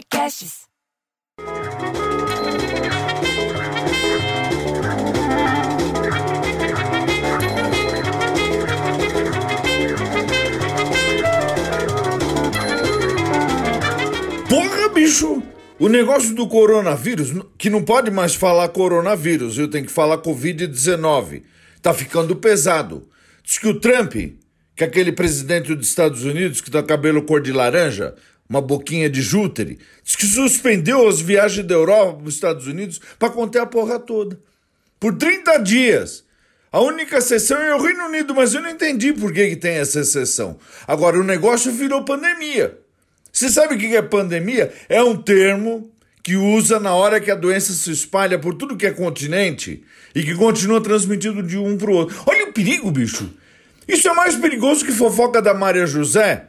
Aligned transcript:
Podcasts. 0.00 0.60
Porra, 14.48 14.88
bicho! 14.94 15.42
O 15.78 15.88
negócio 15.88 16.34
do 16.34 16.48
coronavírus, 16.48 17.32
que 17.58 17.68
não 17.68 17.82
pode 17.82 18.10
mais 18.10 18.34
falar 18.34 18.68
coronavírus, 18.68 19.58
eu 19.58 19.68
tenho 19.68 19.84
que 19.84 19.92
falar 19.92 20.18
Covid-19. 20.18 21.42
Tá 21.82 21.92
ficando 21.92 22.36
pesado. 22.36 23.06
Diz 23.42 23.58
que 23.58 23.68
o 23.68 23.78
Trump, 23.78 24.12
que 24.12 24.84
é 24.84 24.86
aquele 24.86 25.12
presidente 25.12 25.74
dos 25.74 25.88
Estados 25.88 26.24
Unidos 26.24 26.62
que 26.62 26.70
tem 26.70 26.82
cabelo 26.84 27.22
cor 27.22 27.42
de 27.42 27.52
laranja, 27.52 28.14
uma 28.50 28.60
boquinha 28.60 29.08
de 29.08 29.22
jútere, 29.22 29.78
diz 30.02 30.16
que 30.16 30.26
suspendeu 30.26 31.08
as 31.08 31.20
viagens 31.20 31.64
da 31.64 31.74
Europa 31.74 32.18
para 32.18 32.26
os 32.26 32.34
Estados 32.34 32.66
Unidos 32.66 33.00
para 33.16 33.30
conter 33.30 33.60
a 33.60 33.66
porra 33.66 34.00
toda. 34.00 34.40
Por 34.98 35.16
30 35.16 35.58
dias. 35.58 36.24
A 36.72 36.80
única 36.80 37.18
exceção 37.18 37.58
é 37.58 37.74
o 37.74 37.82
Reino 37.82 38.04
Unido, 38.04 38.34
mas 38.34 38.54
eu 38.54 38.60
não 38.60 38.70
entendi 38.70 39.12
por 39.12 39.32
que, 39.32 39.50
que 39.50 39.56
tem 39.56 39.76
essa 39.76 40.00
exceção. 40.00 40.58
Agora, 40.86 41.18
o 41.18 41.24
negócio 41.24 41.72
virou 41.72 42.04
pandemia. 42.04 42.78
Você 43.32 43.48
sabe 43.48 43.74
o 43.74 43.78
que 43.78 43.96
é 43.96 44.02
pandemia? 44.02 44.72
É 44.88 45.02
um 45.02 45.16
termo 45.16 45.90
que 46.22 46.36
usa 46.36 46.78
na 46.78 46.94
hora 46.94 47.20
que 47.20 47.30
a 47.30 47.34
doença 47.34 47.72
se 47.72 47.90
espalha 47.90 48.38
por 48.38 48.54
tudo 48.54 48.76
que 48.76 48.86
é 48.86 48.92
continente 48.92 49.82
e 50.14 50.22
que 50.22 50.34
continua 50.34 50.80
transmitindo 50.80 51.42
de 51.42 51.56
um 51.56 51.76
para 51.76 51.90
o 51.90 51.94
outro. 51.94 52.16
Olha 52.26 52.48
o 52.48 52.52
perigo, 52.52 52.90
bicho. 52.90 53.30
Isso 53.88 54.08
é 54.08 54.14
mais 54.14 54.36
perigoso 54.36 54.84
que 54.84 54.92
fofoca 54.92 55.40
da 55.42 55.54
Maria 55.54 55.86
José, 55.86 56.46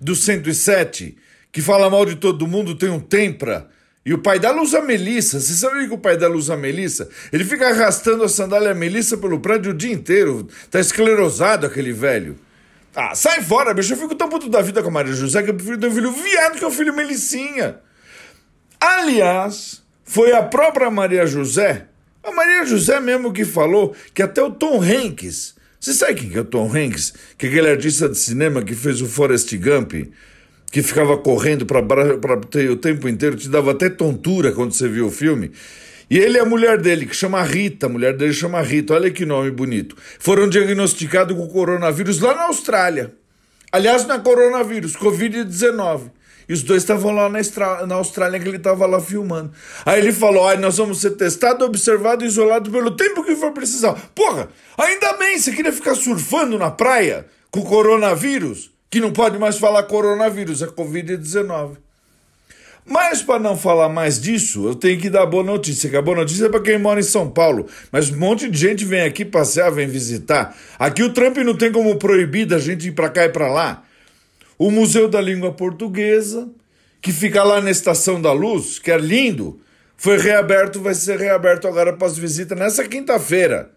do 0.00 0.14
107, 0.14 1.16
que 1.56 1.62
fala 1.62 1.88
mal 1.88 2.04
de 2.04 2.16
todo 2.16 2.46
mundo, 2.46 2.74
tem 2.74 2.90
um 2.90 3.00
tempra. 3.00 3.66
E 4.04 4.12
o 4.12 4.18
pai 4.18 4.38
dela 4.38 4.60
usa 4.60 4.82
Melissa. 4.82 5.40
Você 5.40 5.54
sabe 5.54 5.88
que 5.88 5.94
o 5.94 5.96
pai 5.96 6.14
dela 6.14 6.36
usa 6.36 6.54
Melissa? 6.54 7.08
Ele 7.32 7.46
fica 7.46 7.70
arrastando 7.70 8.24
a 8.24 8.28
sandália 8.28 8.74
Melissa 8.74 9.16
pelo 9.16 9.40
prédio 9.40 9.70
o 9.70 9.74
dia 9.74 9.90
inteiro. 9.90 10.46
Tá 10.70 10.78
esclerosado 10.78 11.64
aquele 11.64 11.94
velho. 11.94 12.36
Ah, 12.94 13.14
sai 13.14 13.40
fora, 13.40 13.72
bicho. 13.72 13.94
Eu 13.94 13.96
fico 13.96 14.14
tão 14.14 14.28
puto 14.28 14.50
da 14.50 14.60
vida 14.60 14.82
com 14.82 14.90
a 14.90 14.92
Maria 14.92 15.14
José 15.14 15.42
que 15.42 15.48
eu 15.48 15.54
prefiro 15.54 15.78
ter 15.78 15.86
um 15.86 15.94
filho 15.94 16.12
viado 16.12 16.58
que 16.58 16.64
o 16.66 16.70
filho 16.70 16.94
Melicinha. 16.94 17.78
Aliás, 18.78 19.82
foi 20.04 20.32
a 20.32 20.42
própria 20.42 20.90
Maria 20.90 21.26
José, 21.26 21.86
a 22.22 22.32
Maria 22.32 22.66
José 22.66 23.00
mesmo 23.00 23.32
que 23.32 23.46
falou 23.46 23.96
que 24.12 24.22
até 24.22 24.42
o 24.42 24.50
Tom 24.50 24.78
Hanks. 24.82 25.54
Você 25.80 25.94
sabe 25.94 26.16
quem 26.16 26.28
que 26.28 26.36
é 26.36 26.42
o 26.42 26.44
Tom 26.44 26.70
Hanks? 26.70 27.14
Que 27.38 27.46
é 27.46 27.48
aquele 27.48 27.70
artista 27.70 28.10
de 28.10 28.18
cinema 28.18 28.62
que 28.62 28.74
fez 28.74 29.00
o 29.00 29.06
Forrest 29.06 29.56
Gump, 29.56 29.94
que 30.76 30.82
ficava 30.82 31.16
correndo 31.16 31.64
para 31.64 31.80
o 32.70 32.76
tempo 32.76 33.08
inteiro, 33.08 33.34
te 33.34 33.48
dava 33.48 33.70
até 33.70 33.88
tontura 33.88 34.52
quando 34.52 34.74
você 34.74 34.86
viu 34.86 35.06
o 35.06 35.10
filme. 35.10 35.50
E 36.10 36.18
ele 36.18 36.36
é 36.36 36.42
a 36.42 36.44
mulher 36.44 36.76
dele, 36.76 37.06
que 37.06 37.16
chama 37.16 37.42
Rita, 37.42 37.86
a 37.86 37.88
mulher 37.88 38.14
dele 38.14 38.34
chama 38.34 38.60
Rita, 38.60 38.92
olha 38.92 39.10
que 39.10 39.24
nome 39.24 39.50
bonito. 39.50 39.96
Foram 40.18 40.46
diagnosticados 40.46 41.34
com 41.34 41.48
coronavírus 41.48 42.20
lá 42.20 42.34
na 42.34 42.42
Austrália. 42.48 43.14
Aliás, 43.72 44.06
é 44.06 44.18
coronavírus, 44.18 44.94
Covid-19. 44.98 46.10
E 46.46 46.52
os 46.52 46.62
dois 46.62 46.82
estavam 46.82 47.10
lá 47.10 47.30
na, 47.30 47.86
na 47.86 47.94
Austrália 47.94 48.38
que 48.38 48.46
ele 48.46 48.58
estava 48.58 48.84
lá 48.84 49.00
filmando. 49.00 49.52
Aí 49.82 49.98
ele 49.98 50.12
falou: 50.12 50.46
ai, 50.46 50.58
nós 50.58 50.76
vamos 50.76 51.00
ser 51.00 51.12
testados, 51.12 51.66
observados 51.66 52.22
e 52.22 52.28
isolados 52.28 52.70
pelo 52.70 52.90
tempo 52.90 53.24
que 53.24 53.34
for 53.34 53.52
precisar. 53.52 53.94
Porra, 54.14 54.50
ainda 54.76 55.14
bem, 55.14 55.38
você 55.38 55.52
queria 55.52 55.72
ficar 55.72 55.94
surfando 55.94 56.58
na 56.58 56.70
praia 56.70 57.24
com 57.50 57.62
coronavírus? 57.62 58.75
Que 58.90 59.00
não 59.00 59.12
pode 59.12 59.38
mais 59.38 59.58
falar 59.58 59.82
coronavírus, 59.84 60.62
é 60.62 60.66
Covid-19. 60.66 61.78
Mas 62.88 63.20
para 63.20 63.40
não 63.40 63.56
falar 63.56 63.88
mais 63.88 64.20
disso, 64.20 64.68
eu 64.68 64.74
tenho 64.74 65.00
que 65.00 65.10
dar 65.10 65.26
boa 65.26 65.42
notícia. 65.42 65.90
Que 65.90 65.96
a 65.96 66.02
boa 66.02 66.18
notícia 66.18 66.46
é 66.46 66.48
para 66.48 66.60
quem 66.60 66.78
mora 66.78 67.00
em 67.00 67.02
São 67.02 67.28
Paulo. 67.28 67.66
Mas 67.90 68.10
um 68.10 68.16
monte 68.16 68.48
de 68.48 68.56
gente 68.56 68.84
vem 68.84 69.00
aqui 69.00 69.24
passear, 69.24 69.72
vem 69.72 69.88
visitar. 69.88 70.56
Aqui 70.78 71.02
o 71.02 71.12
Trump 71.12 71.36
não 71.38 71.56
tem 71.56 71.72
como 71.72 71.96
proibir 71.96 72.46
da 72.46 72.58
gente 72.58 72.86
ir 72.86 72.92
para 72.92 73.10
cá 73.10 73.24
e 73.24 73.28
para 73.28 73.48
lá. 73.48 73.82
O 74.56 74.70
Museu 74.70 75.08
da 75.08 75.20
Língua 75.20 75.52
Portuguesa, 75.52 76.48
que 77.02 77.12
fica 77.12 77.42
lá 77.42 77.60
na 77.60 77.72
Estação 77.72 78.22
da 78.22 78.32
Luz, 78.32 78.78
que 78.78 78.92
é 78.92 78.96
lindo, 78.96 79.60
foi 79.96 80.16
reaberto, 80.16 80.80
vai 80.80 80.94
ser 80.94 81.18
reaberto 81.18 81.66
agora 81.66 81.92
para 81.92 82.06
as 82.06 82.16
visitas 82.16 82.56
nessa 82.56 82.86
quinta-feira. 82.86 83.70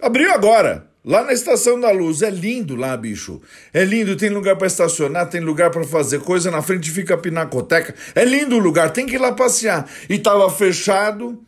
Abriu 0.00 0.32
agora. 0.32 0.89
Lá 1.02 1.24
na 1.24 1.32
Estação 1.32 1.80
da 1.80 1.90
Luz, 1.90 2.20
é 2.20 2.28
lindo 2.28 2.76
lá, 2.76 2.94
bicho. 2.94 3.40
É 3.72 3.84
lindo, 3.84 4.16
tem 4.16 4.28
lugar 4.28 4.56
para 4.56 4.66
estacionar, 4.66 5.28
tem 5.28 5.40
lugar 5.40 5.70
para 5.70 5.82
fazer 5.84 6.20
coisa, 6.20 6.50
na 6.50 6.60
frente 6.60 6.90
fica 6.90 7.14
a 7.14 7.18
pinacoteca. 7.18 7.94
É 8.14 8.22
lindo 8.24 8.56
o 8.56 8.58
lugar, 8.58 8.90
tem 8.90 9.06
que 9.06 9.14
ir 9.14 9.18
lá 9.18 9.32
passear. 9.32 9.88
E 10.10 10.18
tava 10.18 10.50
fechado 10.50 11.42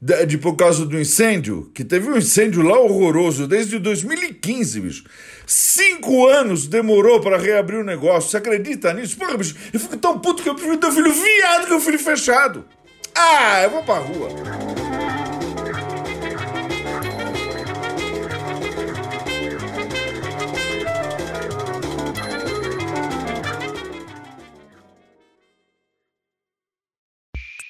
de, 0.00 0.26
de, 0.26 0.38
por 0.38 0.54
causa 0.54 0.86
do 0.86 1.00
incêndio, 1.00 1.72
que 1.74 1.82
teve 1.82 2.08
um 2.08 2.16
incêndio 2.16 2.62
lá 2.62 2.78
horroroso 2.78 3.48
desde 3.48 3.80
2015, 3.80 4.80
bicho. 4.80 5.04
Cinco 5.44 6.28
anos 6.28 6.68
demorou 6.68 7.20
para 7.20 7.36
reabrir 7.36 7.80
o 7.80 7.84
negócio. 7.84 8.30
Você 8.30 8.36
acredita 8.36 8.92
nisso? 8.92 9.16
Porra, 9.16 9.36
bicho, 9.36 9.56
eu 9.72 9.80
fico 9.80 9.96
tão 9.96 10.20
puto 10.20 10.40
que 10.40 10.48
eu 10.48 10.54
prefiro 10.54 10.76
ter 10.76 10.92
filho 10.92 11.12
viado 11.12 11.66
que 11.66 11.74
o 11.74 11.80
filho 11.80 11.98
fechado. 11.98 12.64
Ah, 13.12 13.62
eu 13.62 13.70
vou 13.70 13.82
pra 13.82 13.98
rua. 13.98 14.83